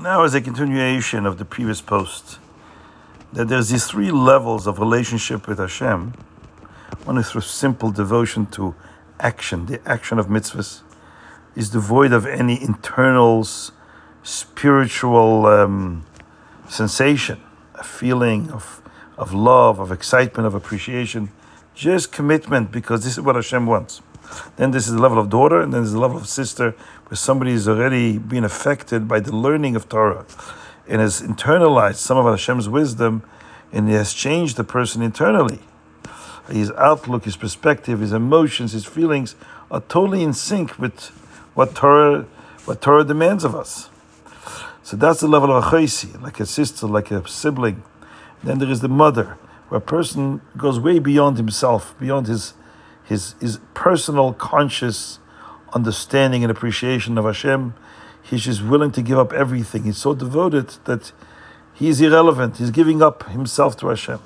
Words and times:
Now, 0.00 0.22
as 0.22 0.32
a 0.32 0.40
continuation 0.40 1.26
of 1.26 1.38
the 1.38 1.44
previous 1.44 1.80
post, 1.80 2.38
that 3.32 3.48
there's 3.48 3.70
these 3.70 3.88
three 3.88 4.12
levels 4.12 4.68
of 4.68 4.78
relationship 4.78 5.48
with 5.48 5.58
Hashem. 5.58 6.14
One 7.04 7.18
is 7.18 7.32
through 7.32 7.40
simple 7.40 7.90
devotion 7.90 8.46
to 8.52 8.76
action, 9.18 9.66
the 9.66 9.80
action 9.84 10.20
of 10.20 10.28
mitzvahs 10.28 10.82
is 11.56 11.70
devoid 11.70 12.12
of 12.12 12.26
any 12.26 12.62
internal 12.62 13.44
spiritual 14.22 15.46
um, 15.46 16.06
sensation, 16.68 17.40
a 17.74 17.82
feeling 17.82 18.52
of, 18.52 18.80
of 19.16 19.34
love, 19.34 19.80
of 19.80 19.90
excitement, 19.90 20.46
of 20.46 20.54
appreciation, 20.54 21.30
just 21.74 22.12
commitment 22.12 22.70
because 22.70 23.02
this 23.02 23.14
is 23.14 23.20
what 23.20 23.34
Hashem 23.34 23.66
wants. 23.66 24.00
Then 24.56 24.72
this 24.72 24.86
is 24.86 24.94
the 24.94 25.02
level 25.02 25.18
of 25.18 25.28
daughter, 25.30 25.60
and 25.60 25.72
then 25.72 25.82
there's 25.82 25.92
the 25.92 26.00
level 26.00 26.16
of 26.16 26.28
sister, 26.28 26.74
where 27.06 27.16
somebody 27.16 27.52
is 27.52 27.68
already 27.68 28.18
being 28.18 28.44
affected 28.44 29.08
by 29.08 29.20
the 29.20 29.34
learning 29.34 29.76
of 29.76 29.88
Torah 29.88 30.26
and 30.88 31.00
has 31.00 31.20
internalized 31.20 31.96
some 31.96 32.16
of 32.16 32.24
Hashem's 32.24 32.68
wisdom, 32.68 33.22
and 33.72 33.88
he 33.88 33.94
has 33.94 34.14
changed 34.14 34.56
the 34.56 34.64
person 34.64 35.02
internally. 35.02 35.60
His 36.50 36.70
outlook, 36.72 37.24
his 37.24 37.36
perspective, 37.36 38.00
his 38.00 38.12
emotions, 38.12 38.72
his 38.72 38.86
feelings 38.86 39.36
are 39.70 39.82
totally 39.82 40.22
in 40.22 40.32
sync 40.32 40.78
with 40.78 41.08
what 41.54 41.74
Torah, 41.74 42.22
what 42.64 42.80
Torah 42.80 43.04
demands 43.04 43.44
of 43.44 43.54
us. 43.54 43.90
So 44.82 44.96
that's 44.96 45.20
the 45.20 45.28
level 45.28 45.52
of 45.54 45.62
a 45.62 45.66
chaysi, 45.66 46.20
like 46.22 46.40
a 46.40 46.46
sister, 46.46 46.86
like 46.86 47.10
a 47.10 47.26
sibling. 47.28 47.82
Then 48.42 48.58
there 48.58 48.70
is 48.70 48.80
the 48.80 48.88
mother, 48.88 49.36
where 49.68 49.78
a 49.78 49.82
person 49.82 50.40
goes 50.56 50.80
way 50.80 50.98
beyond 50.98 51.36
himself, 51.36 51.94
beyond 52.00 52.26
his 52.26 52.54
his 53.08 53.34
his 53.40 53.58
personal 53.74 54.34
conscious 54.34 55.18
understanding 55.72 56.44
and 56.44 56.50
appreciation 56.50 57.16
of 57.16 57.24
Hashem. 57.24 57.74
He's 58.22 58.44
just 58.44 58.62
willing 58.62 58.92
to 58.92 59.02
give 59.02 59.18
up 59.18 59.32
everything. 59.32 59.84
He's 59.84 59.96
so 59.96 60.14
devoted 60.14 60.68
that 60.84 61.12
he's 61.72 62.00
irrelevant. 62.00 62.58
He's 62.58 62.70
giving 62.70 63.00
up 63.02 63.28
himself 63.30 63.76
to 63.78 63.88
Hashem. 63.88 64.20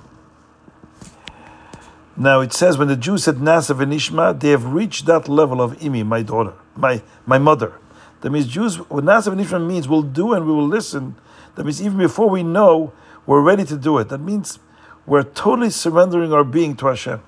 Now 2.17 2.41
it 2.41 2.53
says 2.53 2.77
when 2.77 2.89
the 2.89 2.97
Jews 2.97 3.25
said 3.25 3.37
Na'aseh 3.37 3.77
v'nishma, 3.77 4.39
they 4.39 4.51
have 4.51 4.67
reached 4.67 5.07
that 5.07 5.29
level 5.29 5.63
of 5.63 5.79
imi, 5.79 6.05
my 6.05 6.23
daughter, 6.23 6.55
my 6.77 7.03
my 7.25 7.39
mother. 7.39 7.75
That 8.21 8.31
means 8.31 8.49
Jews, 8.49 8.77
what 8.91 9.05
Na'aseh 9.05 9.33
v'nishma 9.35 9.65
means, 9.65 9.89
we'll 9.89 10.03
do 10.03 10.33
and 10.33 10.45
we 10.45 10.53
will 10.53 10.67
listen. 10.67 11.15
That 11.55 11.65
means 11.65 11.81
even 11.81 11.99
before 11.99 12.29
we 12.29 12.43
know, 12.43 12.93
we're 13.27 13.41
ready 13.41 13.65
to 13.65 13.77
do 13.77 13.99
it. 13.99 14.09
That 14.09 14.19
means 14.19 14.59
we're 15.07 15.23
totally 15.23 15.71
surrendering 15.71 16.33
our 16.33 16.45
being 16.45 16.77
to 16.77 16.87
Hashem. 16.87 17.23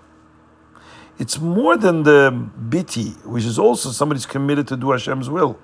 It's 1.18 1.38
more 1.40 1.76
than 1.76 2.02
the 2.02 2.48
biti, 2.68 3.14
which 3.24 3.44
is 3.44 3.58
also 3.58 3.90
somebody's 3.90 4.26
committed 4.26 4.66
to 4.68 4.76
do 4.76 4.90
Hashem's 4.90 5.30
will. 5.30 5.58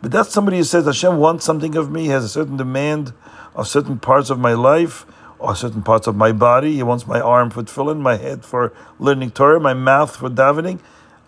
But 0.00 0.12
that's 0.12 0.30
somebody 0.30 0.58
who 0.58 0.64
says 0.64 0.86
Hashem 0.86 1.18
wants 1.18 1.44
something 1.44 1.76
of 1.76 1.90
me, 1.90 2.06
has 2.06 2.24
a 2.24 2.28
certain 2.28 2.56
demand 2.56 3.12
of 3.54 3.68
certain 3.68 3.98
parts 3.98 4.30
of 4.30 4.38
my 4.38 4.52
life 4.52 5.04
or 5.38 5.54
certain 5.54 5.82
parts 5.82 6.06
of 6.06 6.16
my 6.16 6.32
body. 6.32 6.74
He 6.74 6.82
wants 6.82 7.06
my 7.06 7.20
arm 7.20 7.50
for 7.50 7.62
tefillin, 7.62 8.00
my 8.00 8.16
head 8.16 8.44
for 8.44 8.72
learning 8.98 9.32
Torah, 9.32 9.60
my 9.60 9.74
mouth 9.74 10.16
for 10.16 10.30
davening. 10.30 10.80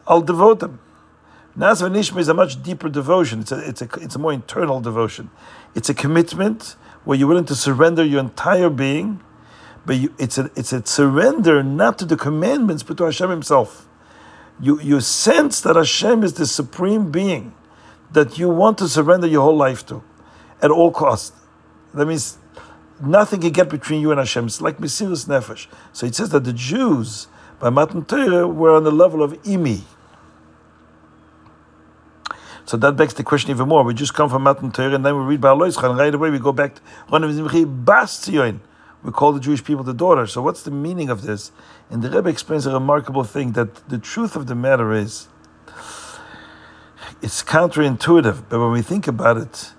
I'll 0.07 0.23
devote 0.23 0.61
them. 0.61 0.81
Na'aseh 1.59 1.91
v'nishma 1.91 2.21
is 2.21 2.29
a 2.29 2.35
much 2.35 2.63
deeper 2.63 2.89
devotion. 2.89 3.41
It's 3.41 3.53
a, 3.53 3.69
it's, 3.69 3.83
a, 3.83 3.89
it's 4.01 4.15
a 4.15 4.19
more 4.19 4.33
internal 4.33 4.81
devotion. 4.81 5.31
It's 5.75 5.89
a 5.89 5.95
commitment 5.95 6.77
where 7.05 7.19
you're 7.19 7.29
willing 7.29 7.45
to 7.47 7.55
surrender 7.55 8.05
your 8.05 8.21
entire 8.21 8.71
being, 8.71 9.21
but 9.87 9.97
you, 9.97 10.15
it's, 10.19 10.39
a, 10.39 10.51
it's 10.57 10.73
a 10.73 10.85
surrender 10.87 11.63
not 11.63 11.99
to 11.99 12.05
the 12.05 12.17
commandments, 12.17 12.83
but 12.83 12.99
to 12.99 13.05
Hashem 13.05 13.31
Himself. 13.31 13.87
You, 14.61 14.81
you 14.81 15.01
sense 15.01 15.61
that 15.63 15.77
Hashem 15.77 16.23
is 16.23 16.35
the 16.35 16.47
supreme 16.47 17.11
being 17.11 17.55
that 18.13 18.39
you 18.39 18.49
want 18.49 18.79
to 18.79 18.89
surrender 18.89 19.27
your 19.27 19.43
whole 19.43 19.57
life 19.57 19.87
to 19.87 20.03
at 20.61 20.71
all 20.71 20.91
costs. 20.91 21.37
That 21.95 22.07
means 22.07 22.39
nothing 23.01 23.41
can 23.41 23.51
get 23.51 23.69
between 23.69 24.01
you 24.01 24.11
and 24.11 24.19
Hashem. 24.19 24.47
It's 24.47 24.61
like 24.61 24.79
Mesiris 24.79 25.27
Nefesh. 25.27 25.67
So 25.93 26.07
it 26.07 26.15
says 26.15 26.31
that 26.31 26.45
the 26.45 26.53
Jews, 26.53 27.29
by 27.59 27.71
Matan 27.71 28.05
Torah, 28.05 28.47
were 28.47 28.75
on 28.75 28.85
the 28.85 28.93
level 28.93 29.23
of 29.23 29.33
Imi. 29.45 29.83
So 32.67 32.77
that 32.77 32.93
begs 32.97 33.15
the 33.15 33.25
question 33.25 33.51
even 33.51 33.69
more. 33.69 33.83
We 33.83 33.95
just 33.95 34.15
come 34.15 34.29
from 34.29 34.43
Matan 34.43 34.71
Torah 34.71 34.95
and 34.95 35.05
then 35.05 35.17
we 35.17 35.23
read 35.23 35.41
Behaaloscha, 35.41 35.89
and 35.89 35.99
right 35.99 36.15
away 36.15 36.31
we 36.31 36.39
go 36.39 36.53
back 36.53 36.75
to 36.77 36.81
We 39.03 39.13
call 39.13 39.33
the 39.33 39.41
Jewish 39.41 39.65
people 39.65 39.83
the 39.83 39.95
daughter. 39.95 40.27
So 40.27 40.43
what's 40.43 40.63
the 40.63 40.71
meaning 40.71 41.09
of 41.09 41.23
this? 41.23 41.53
And 41.91 42.03
the 42.03 42.11
Rebbe 42.11 42.29
explains 42.29 42.67
a 42.67 42.73
remarkable 42.73 43.25
thing 43.25 43.53
that 43.53 43.89
the 43.89 43.99
truth 43.99 44.37
of 44.37 44.47
the 44.47 44.55
matter 44.55 44.93
is, 44.93 45.29
it's 47.23 47.43
counterintuitive, 47.43 48.45
but 48.49 48.61
when 48.61 48.73
we 48.73 48.83
think 48.83 49.07
about 49.07 49.37
it, 49.37 49.73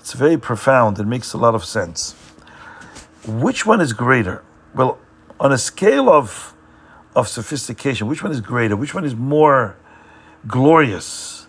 it's 0.00 0.12
very 0.12 0.36
profound. 0.36 0.98
It 0.98 1.06
makes 1.06 1.32
a 1.32 1.38
lot 1.38 1.54
of 1.54 1.64
sense. 1.64 2.14
Which 3.26 3.66
one 3.66 3.80
is 3.80 3.92
greater? 3.92 4.42
Well, 4.74 4.98
on 5.38 5.52
a 5.52 5.58
scale 5.58 6.08
of 6.08 6.54
of 7.14 7.26
sophistication, 7.26 8.06
which 8.06 8.22
one 8.22 8.30
is 8.30 8.40
greater? 8.40 8.76
Which 8.76 8.94
one 8.94 9.04
is 9.04 9.14
more 9.14 9.76
glorious? 10.46 11.46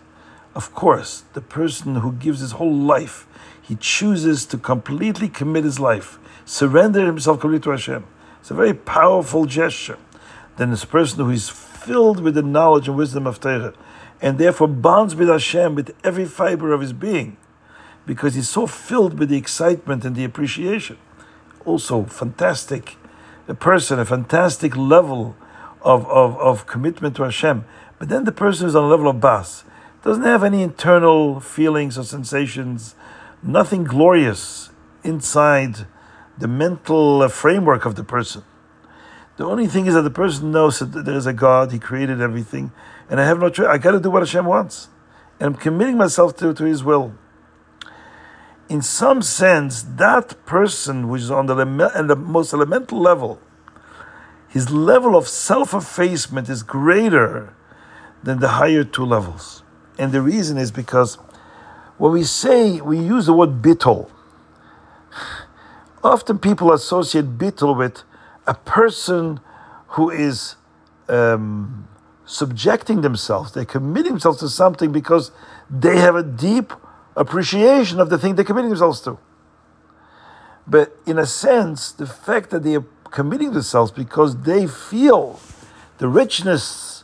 Of 0.55 0.73
course, 0.73 1.23
the 1.33 1.41
person 1.41 1.97
who 1.97 2.13
gives 2.13 2.39
his 2.39 2.53
whole 2.53 2.73
life, 2.73 3.27
he 3.69 3.75
chooses 3.75 4.45
to 4.47 4.57
completely 4.57 5.29
commit 5.29 5.63
his 5.63 5.79
life, 5.79 6.19
surrender 6.43 7.05
himself 7.05 7.39
completely 7.39 7.63
to 7.63 7.71
Hashem. 7.71 8.05
It's 8.41 8.51
a 8.51 8.55
very 8.55 8.73
powerful 8.73 9.45
gesture. 9.45 9.97
Then 10.57 10.71
this 10.71 10.83
person 10.83 11.23
who 11.23 11.31
is 11.31 11.47
filled 11.47 12.19
with 12.19 12.35
the 12.35 12.41
knowledge 12.41 12.89
and 12.89 12.97
wisdom 12.97 13.25
of 13.25 13.39
Torah, 13.39 13.73
and 14.21 14.37
therefore 14.37 14.67
bonds 14.67 15.15
with 15.15 15.29
Hashem 15.29 15.75
with 15.75 15.95
every 16.03 16.25
fiber 16.25 16.73
of 16.73 16.81
his 16.81 16.91
being, 16.91 17.37
because 18.05 18.35
he's 18.35 18.49
so 18.49 18.67
filled 18.67 19.17
with 19.17 19.29
the 19.29 19.37
excitement 19.37 20.03
and 20.03 20.17
the 20.17 20.25
appreciation 20.25 20.97
also 21.69 22.03
fantastic 22.05 22.97
a 23.47 23.53
person, 23.53 23.99
a 23.99 24.05
fantastic 24.05 24.77
level 24.77 25.35
of, 25.81 26.05
of, 26.07 26.37
of 26.37 26.67
commitment 26.67 27.15
to 27.15 27.23
Hashem. 27.23 27.65
But 27.97 28.09
then 28.09 28.25
the 28.25 28.31
person 28.31 28.67
is 28.67 28.75
on 28.75 28.83
a 28.83 28.87
level 28.87 29.07
of 29.07 29.19
bas, 29.19 29.63
doesn't 30.03 30.23
have 30.23 30.43
any 30.43 30.61
internal 30.61 31.39
feelings 31.39 31.97
or 31.97 32.03
sensations, 32.03 32.93
nothing 33.41 33.83
glorious 33.83 34.69
inside 35.03 35.87
the 36.37 36.47
mental 36.47 37.21
uh, 37.21 37.27
framework 37.27 37.85
of 37.85 37.95
the 37.95 38.03
person. 38.03 38.43
The 39.37 39.45
only 39.45 39.67
thing 39.67 39.85
is 39.85 39.93
that 39.93 40.01
the 40.01 40.09
person 40.09 40.51
knows 40.51 40.79
that 40.79 41.05
there 41.05 41.15
is 41.15 41.25
a 41.25 41.33
God, 41.33 41.71
He 41.71 41.79
created 41.79 42.21
everything, 42.21 42.71
and 43.09 43.19
I 43.19 43.25
have 43.25 43.39
no 43.39 43.49
choice. 43.49 43.67
I 43.67 43.77
got 43.77 43.91
to 43.91 43.99
do 43.99 44.09
what 44.09 44.21
Hashem 44.21 44.45
wants. 44.45 44.89
And 45.39 45.47
I'm 45.47 45.55
committing 45.55 45.97
myself 45.97 46.35
to, 46.37 46.53
to 46.53 46.63
His 46.65 46.83
will 46.83 47.13
in 48.69 48.83
some 48.83 49.23
sense, 49.23 49.81
that 49.81 50.45
person 50.45 51.09
which 51.09 51.23
is 51.23 51.31
on 51.31 51.47
the, 51.47 51.55
the 51.55 52.15
most 52.15 52.53
elemental 52.53 52.99
level, 52.99 53.41
his 54.47 54.69
level 54.69 55.15
of 55.15 55.27
self 55.27 55.73
effacement 55.73 56.47
is 56.49 56.61
greater 56.61 57.53
than 58.23 58.39
the 58.39 58.49
higher 58.49 58.83
two 58.83 59.05
levels. 59.05 59.63
And 59.97 60.11
the 60.11 60.21
reason 60.21 60.57
is 60.57 60.71
because 60.71 61.17
when 61.99 62.13
we 62.13 62.23
say, 62.23 62.81
we 62.81 62.97
use 62.97 63.27
the 63.27 63.33
word 63.33 63.61
bittul, 63.61 64.09
often 66.03 66.39
people 66.39 66.71
associate 66.71 67.37
bittul 67.37 67.77
with 67.77 68.03
a 68.47 68.53
person 68.53 69.41
who 69.89 70.09
is 70.09 70.55
um, 71.09 71.87
subjecting 72.25 73.01
themselves, 73.01 73.51
they're 73.51 73.65
committing 73.65 74.13
themselves 74.13 74.39
to 74.39 74.47
something 74.47 74.91
because 74.91 75.31
they 75.69 75.97
have 75.97 76.15
a 76.15 76.23
deep 76.23 76.71
appreciation 77.15 77.99
of 77.99 78.09
the 78.09 78.17
thing 78.17 78.35
they're 78.35 78.45
committing 78.45 78.69
themselves 78.69 79.01
to. 79.01 79.19
But 80.65 80.95
in 81.05 81.19
a 81.19 81.25
sense, 81.25 81.91
the 81.91 82.07
fact 82.07 82.49
that 82.51 82.63
they 82.63 82.75
are 82.75 82.85
committing 83.11 83.51
themselves 83.51 83.91
because 83.91 84.43
they 84.43 84.67
feel 84.67 85.41
the 85.97 86.07
richness, 86.07 87.03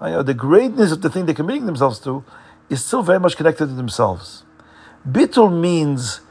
you 0.00 0.08
know, 0.08 0.22
the 0.22 0.34
greatness 0.34 0.90
of 0.90 1.02
the 1.02 1.10
thing 1.10 1.26
they're 1.26 1.34
committing 1.34 1.66
themselves 1.66 1.98
to, 2.00 2.24
is 2.72 2.82
still 2.84 3.02
very 3.02 3.20
much 3.20 3.36
connected 3.36 3.66
to 3.66 3.74
themselves. 3.74 4.44
Bittul 5.06 5.52
means 5.60 6.22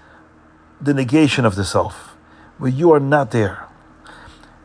the 0.82 0.94
negation 0.94 1.46
of 1.46 1.56
the 1.56 1.64
self, 1.64 2.18
where 2.58 2.72
you 2.72 2.92
are 2.92 3.00
not 3.00 3.30
there. 3.30 3.68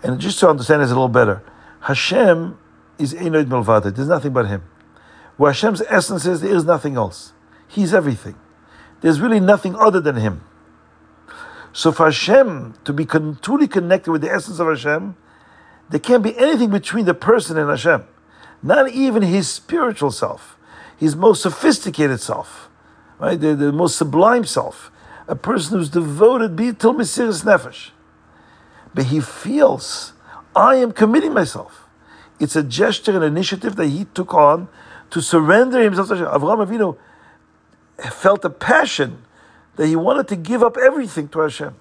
And 0.02 0.18
just 0.18 0.40
to 0.40 0.48
understand 0.48 0.82
this 0.82 0.90
a 0.90 0.94
little 0.94 1.08
better, 1.08 1.42
Hashem 1.80 2.58
is 2.98 3.14
Ein 3.14 3.36
Od 3.36 3.48
Milvado. 3.48 3.94
There's 3.94 4.08
nothing 4.08 4.32
but 4.32 4.46
Him. 4.46 4.62
Where 5.36 5.52
Hashem's 5.52 5.82
essence 5.82 6.24
is, 6.24 6.40
there 6.40 6.54
is 6.54 6.64
nothing 6.64 6.96
else. 6.96 7.32
He's 7.68 7.92
everything. 7.92 8.36
There's 9.02 9.20
really 9.20 9.40
nothing 9.40 9.76
other 9.76 10.00
than 10.00 10.16
Him. 10.16 10.42
So 11.74 11.92
for 11.92 12.06
Hashem 12.06 12.74
to 12.84 12.92
be 12.94 13.04
con- 13.04 13.38
truly 13.42 13.68
connected 13.68 14.10
with 14.10 14.22
the 14.22 14.32
essence 14.32 14.58
of 14.60 14.66
Hashem, 14.66 15.14
there 15.90 16.00
can't 16.00 16.22
be 16.22 16.36
anything 16.38 16.70
between 16.70 17.04
the 17.04 17.12
person 17.12 17.58
and 17.58 17.68
Hashem. 17.68 18.04
Not 18.62 18.90
even 18.90 19.22
his 19.22 19.46
spiritual 19.48 20.10
self, 20.10 20.55
his 20.96 21.14
most 21.14 21.42
sophisticated 21.42 22.20
self, 22.20 22.68
right? 23.18 23.38
The, 23.40 23.54
the 23.54 23.72
most 23.72 23.96
sublime 23.96 24.44
self. 24.44 24.90
A 25.28 25.36
person 25.36 25.78
who's 25.78 25.88
devoted 25.88 26.56
be 26.56 26.68
it 26.68 26.78
till 26.78 26.94
Mesiris 26.94 27.44
Nefesh. 27.44 27.90
But 28.94 29.06
he 29.06 29.20
feels, 29.20 30.12
I 30.54 30.76
am 30.76 30.92
committing 30.92 31.34
myself. 31.34 31.86
It's 32.38 32.56
a 32.56 32.62
gesture, 32.62 33.16
an 33.16 33.22
initiative 33.22 33.76
that 33.76 33.88
he 33.88 34.04
took 34.06 34.32
on 34.34 34.68
to 35.10 35.20
surrender 35.20 35.82
himself 35.82 36.08
to. 36.08 36.14
Avraham 36.14 36.66
Avinu 36.66 36.96
felt 38.12 38.44
a 38.44 38.50
passion 38.50 39.24
that 39.76 39.86
he 39.86 39.96
wanted 39.96 40.28
to 40.28 40.36
give 40.36 40.62
up 40.62 40.76
everything 40.76 41.28
to 41.28 41.40
Hashem. 41.40 41.74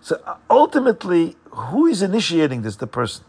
So 0.00 0.20
ultimately, 0.48 1.36
who 1.50 1.86
is 1.86 2.02
initiating 2.02 2.62
this? 2.62 2.76
The 2.76 2.86
person. 2.86 3.24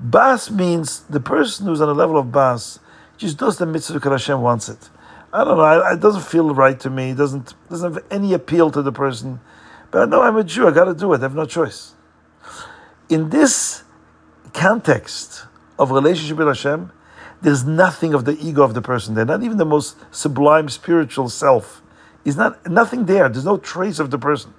Bas 0.00 0.50
means 0.50 1.00
the 1.00 1.20
person 1.20 1.66
who's 1.66 1.80
on 1.80 1.88
a 1.88 1.92
level 1.92 2.16
of 2.16 2.30
Bas 2.32 2.78
just 3.18 3.38
does 3.38 3.58
the 3.58 3.66
mitzvah 3.66 3.94
because 3.94 4.22
Hashem 4.22 4.40
wants 4.40 4.68
it. 4.68 4.88
I 5.32 5.44
don't 5.44 5.58
know. 5.58 5.86
It 5.90 6.00
doesn't 6.00 6.22
feel 6.22 6.54
right 6.54 6.78
to 6.80 6.88
me. 6.88 7.10
It 7.10 7.16
doesn't 7.16 7.54
doesn't 7.68 7.92
have 7.92 8.04
any 8.10 8.32
appeal 8.32 8.70
to 8.70 8.80
the 8.80 8.92
person. 8.92 9.40
But 9.90 10.02
I 10.02 10.04
know 10.06 10.22
I'm 10.22 10.36
a 10.36 10.44
Jew. 10.44 10.66
I 10.66 10.70
got 10.70 10.84
to 10.84 10.94
do 10.94 11.12
it. 11.12 11.18
I 11.18 11.22
have 11.22 11.34
no 11.34 11.44
choice. 11.44 11.94
In 13.08 13.30
this 13.30 13.82
context 14.52 15.44
of 15.78 15.90
relationship 15.90 16.38
with 16.38 16.48
Hashem, 16.48 16.92
there's 17.42 17.64
nothing 17.64 18.14
of 18.14 18.24
the 18.24 18.38
ego 18.38 18.62
of 18.62 18.74
the 18.74 18.82
person 18.82 19.14
there. 19.14 19.24
Not 19.24 19.42
even 19.42 19.58
the 19.58 19.64
most 19.64 19.96
sublime 20.10 20.68
spiritual 20.68 21.28
self. 21.28 21.82
Is 22.24 22.36
not 22.36 22.68
nothing 22.68 23.06
there. 23.06 23.28
There's 23.28 23.44
no 23.44 23.58
trace 23.58 23.98
of 23.98 24.10
the 24.10 24.18
person. 24.18 24.52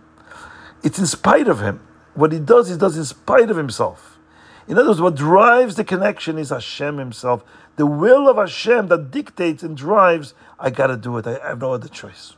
It's 0.83 0.97
in 0.97 1.05
spite 1.05 1.47
of 1.47 1.61
him. 1.61 1.81
What 2.13 2.31
he 2.31 2.39
does, 2.39 2.69
he 2.69 2.77
does 2.77 2.97
in 2.97 3.05
spite 3.05 3.51
of 3.51 3.57
himself. 3.57 4.19
In 4.69 4.77
other 4.77 4.89
words, 4.89 5.01
what 5.01 5.15
drives 5.15 5.75
the 5.75 5.83
connection 5.83 6.37
is 6.37 6.51
Hashem 6.51 6.99
Himself. 6.99 7.43
The 7.79 7.85
will 7.85 8.27
of 8.27 8.35
Hashem 8.35 8.87
that 8.87 9.09
dictates 9.09 9.63
and 9.63 9.77
drives, 9.77 10.33
I 10.59 10.69
got 10.69 10.87
to 10.87 10.97
do 10.97 11.17
it. 11.17 11.25
I 11.25 11.47
have 11.47 11.61
no 11.61 11.71
other 11.71 11.87
choice. 11.87 12.35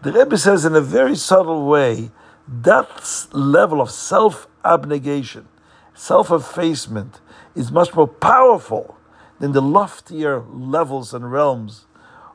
The 0.00 0.12
Rebbe 0.12 0.38
says 0.38 0.64
in 0.64 0.74
a 0.74 0.80
very 0.80 1.14
subtle 1.14 1.66
way 1.66 2.10
that 2.48 3.26
level 3.32 3.82
of 3.82 3.90
self 3.90 4.48
abnegation, 4.64 5.46
self 5.92 6.30
effacement, 6.30 7.20
is 7.54 7.70
much 7.70 7.94
more 7.94 8.08
powerful 8.08 8.96
than 9.40 9.52
the 9.52 9.60
loftier 9.60 10.40
levels 10.40 11.12
and 11.12 11.30
realms 11.30 11.84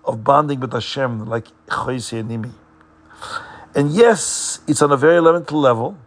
of 0.05 0.23
bonding 0.23 0.59
with 0.59 0.73
Hashem, 0.73 1.25
like 1.25 1.47
Choisi 1.65 2.19
and 2.19 2.29
Nimi. 2.29 2.53
And 3.73 3.89
yes, 3.89 4.59
it's 4.67 4.83
on 4.83 4.91
a 4.91 4.97
very 4.97 5.17
elemental 5.17 5.59
level. 5.59 5.97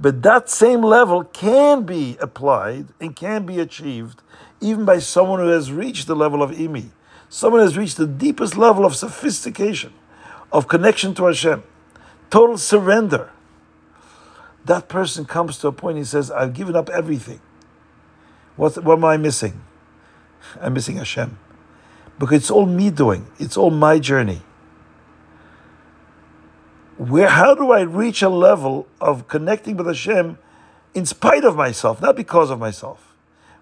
But 0.00 0.22
that 0.24 0.50
same 0.50 0.82
level 0.82 1.22
can 1.22 1.84
be 1.84 2.16
applied 2.20 2.86
and 3.00 3.14
can 3.14 3.46
be 3.46 3.60
achieved 3.60 4.23
even 4.64 4.84
by 4.84 4.98
someone 4.98 5.40
who 5.40 5.48
has 5.48 5.70
reached 5.70 6.06
the 6.06 6.16
level 6.16 6.42
of 6.42 6.50
imi. 6.52 6.88
Someone 7.28 7.60
who 7.60 7.66
has 7.66 7.76
reached 7.76 7.96
the 7.96 8.06
deepest 8.06 8.56
level 8.56 8.84
of 8.84 8.96
sophistication, 8.96 9.92
of 10.52 10.68
connection 10.68 11.14
to 11.14 11.26
Hashem, 11.26 11.62
total 12.30 12.58
surrender. 12.58 13.30
That 14.64 14.88
person 14.88 15.24
comes 15.24 15.58
to 15.58 15.68
a 15.68 15.72
point, 15.72 15.98
he 15.98 16.04
says, 16.04 16.30
I've 16.30 16.54
given 16.54 16.74
up 16.74 16.88
everything. 16.88 17.40
What, 18.56 18.82
what 18.82 18.98
am 18.98 19.04
I 19.04 19.16
missing? 19.16 19.60
I'm 20.60 20.74
missing 20.74 20.96
Hashem. 20.96 21.38
Because 22.18 22.38
it's 22.38 22.50
all 22.50 22.66
me 22.66 22.90
doing, 22.90 23.26
it's 23.38 23.56
all 23.56 23.70
my 23.70 23.98
journey 23.98 24.42
where 26.96 27.28
how 27.28 27.54
do 27.54 27.72
I 27.72 27.80
reach 27.80 28.22
a 28.22 28.28
level 28.28 28.86
of 29.00 29.26
connecting 29.26 29.76
with 29.76 29.86
Hashem 29.86 30.38
in 30.94 31.06
spite 31.06 31.44
of 31.44 31.56
myself, 31.56 32.00
not 32.00 32.16
because 32.16 32.50
of 32.50 32.58
myself? 32.58 33.13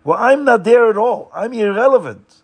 Well, 0.05 0.19
I'm 0.19 0.45
not 0.45 0.65
there 0.65 0.91
at 0.91 0.97
all. 0.97 1.31
I'm 1.35 1.53
irrelevant. 1.53 2.43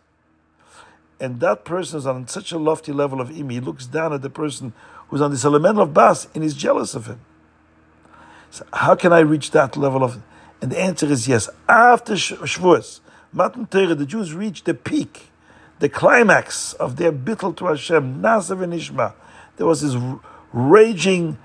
And 1.21 1.41
that 1.41 1.65
person 1.65 1.99
is 1.99 2.07
on 2.07 2.29
such 2.29 2.53
a 2.53 2.59
lofty 2.59 2.93
level 2.93 3.21
of 3.21 3.31
imi. 3.31 3.53
He 3.53 3.61
looks 3.61 3.87
down 3.87 4.13
at 4.13 4.23
the 4.23 4.31
person 4.31 4.73
who's 5.09 5.21
on 5.21 5.31
this 5.31 5.45
elemental 5.45 5.83
of 5.83 5.93
bas 5.93 6.29
and 6.35 6.45
is 6.45 6.55
jealous 6.55 6.95
of 6.95 7.07
him. 7.07 7.21
So 8.51 8.65
how 8.73 8.95
can 8.95 9.13
I 9.13 9.21
reach 9.21 9.51
that 9.51 9.77
level 9.77 10.05
of? 10.05 10.23
And 10.63 10.73
the 10.73 10.81
answer 10.81 11.07
is 11.07 11.27
yes. 11.27 11.49
After 11.69 12.15
Shavuos, 12.15 13.01
Matan 13.33 13.67
Torah, 13.67 13.95
the 13.95 14.07
Jews 14.07 14.33
reached 14.33 14.65
the 14.65 14.75
peak, 14.75 15.31
the 15.81 15.89
climax 15.89 16.73
of 16.75 16.97
their 16.97 17.13
bittul 17.13 17.57
to 17.57 17.67
Hashem, 17.67 18.23
Na'aseh 18.23 18.57
v'nishma. 18.57 19.15
There 19.57 19.67
was 19.67 19.83
this 19.83 19.97
raging 20.53 21.39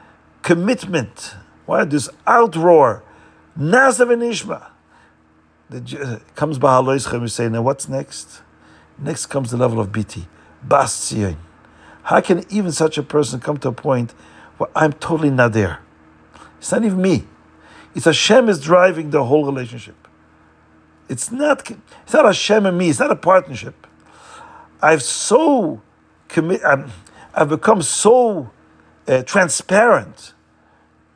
commitment. 0.43 1.35
Why 1.65 1.83
this 1.85 2.09
outroar? 2.27 3.01
Na'aseh 3.57 4.07
v'nishma. 4.07 4.72
The, 5.69 6.21
comes 6.35 6.59
Behaaloscha, 6.59 7.19
we 7.19 7.27
say, 7.27 7.49
now 7.49 7.61
what's 7.61 7.87
next? 7.89 8.41
Next 8.97 9.27
comes 9.27 9.51
the 9.51 9.57
level 9.57 9.79
of 9.79 9.91
biti, 9.91 10.27
Bas 10.61 11.13
How 12.03 12.21
can 12.21 12.45
even 12.49 12.71
such 12.71 12.97
a 12.97 13.03
person 13.03 13.39
come 13.39 13.57
to 13.57 13.69
a 13.69 13.71
point 13.73 14.11
where 14.57 14.69
I'm 14.75 14.93
totally 14.93 15.31
not 15.31 15.53
there? 15.53 15.79
It's 16.59 16.71
not 16.71 16.83
even 16.83 17.01
me. 17.01 17.25
It's 17.95 18.05
Hashem 18.05 18.49
is 18.49 18.59
driving 18.59 19.09
the 19.09 19.23
whole 19.25 19.45
relationship. 19.45 19.95
It's 21.09 21.31
not, 21.31 21.69
it's 21.69 22.13
not 22.13 22.25
Hashem 22.25 22.65
and 22.65 22.77
me, 22.77 22.89
it's 22.89 22.99
not 22.99 23.11
a 23.11 23.15
partnership. 23.15 23.87
I've 24.81 25.03
so 25.03 25.81
commit, 26.27 26.61
I've 27.33 27.49
become 27.49 27.81
so 27.81 28.51
uh, 29.07 29.23
transparent 29.23 30.33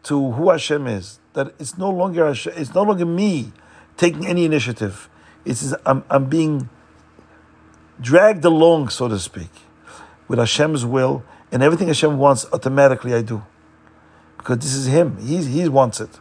to 0.04 0.32
who 0.32 0.50
Hashem 0.52 0.88
is. 0.88 1.20
That 1.34 1.54
it's 1.60 1.78
no 1.78 1.90
longer 1.90 2.26
Hashem, 2.28 2.54
it's 2.56 2.74
no 2.74 2.84
longer 2.84 3.06
me 3.06 3.52
taking 3.98 4.26
any 4.26 4.46
initiative. 4.46 5.10
It's 5.46 5.74
I'm, 5.86 6.04
I'm 6.10 6.26
being 6.26 6.70
dragged 8.00 8.46
along, 8.46 8.90
so 8.90 9.08
to 9.08 9.20
speak, 9.20 9.50
with 10.28 10.40
Hashem's 10.40 10.86
will, 10.86 11.24
and 11.52 11.64
everything 11.64 11.88
Hashem 11.88 12.18
wants 12.18 12.46
automatically 12.54 13.14
I 13.14 13.22
do, 13.22 13.44
because 14.38 14.60
this 14.60 14.74
is 14.74 14.86
Him. 14.86 15.18
He 15.18 15.44
He 15.44 15.68
wants 15.68 16.00
it. 16.00 16.20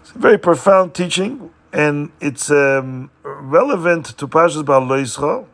It's 0.00 0.12
a 0.14 0.18
very 0.18 0.38
profound 0.38 0.94
teaching, 0.94 1.50
and 1.72 2.10
it's 2.20 2.50
um, 2.50 3.10
relevant 3.22 4.06
to 4.18 4.26
Parshas 4.26 4.64
Behaaloscha 4.64 5.46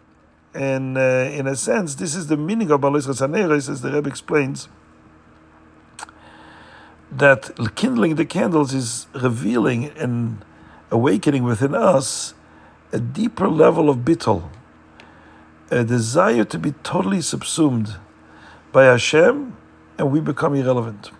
and 0.56 0.96
uh, 0.96 1.30
in 1.32 1.46
a 1.46 1.54
sense, 1.54 1.96
this 1.96 2.14
is 2.14 2.28
the 2.28 2.36
meaning 2.38 2.70
of 2.70 2.80
Balis 2.80 3.06
Chasaneres, 3.06 3.68
as 3.68 3.82
the 3.82 3.92
Rebbe 3.92 4.08
explains, 4.08 4.68
that 7.18 7.50
kindling 7.74 8.16
the 8.16 8.24
candles 8.24 8.74
is 8.74 9.06
revealing 9.14 9.86
and 9.96 10.44
awakening 10.90 11.44
within 11.44 11.74
us 11.74 12.34
a 12.92 13.00
deeper 13.00 13.48
level 13.48 13.88
of 13.88 13.98
bittul, 13.98 14.48
a 15.70 15.82
desire 15.82 16.44
to 16.44 16.58
be 16.58 16.72
totally 16.82 17.20
subsumed 17.20 17.96
by 18.72 18.84
Hashem, 18.84 19.56
and 19.98 20.12
we 20.12 20.20
become 20.20 20.54
irrelevant. 20.54 21.10